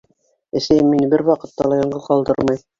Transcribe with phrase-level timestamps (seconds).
[0.61, 2.63] Әсәйем мине бер ваҡытта ла яңғыҙ ҡалдырмай.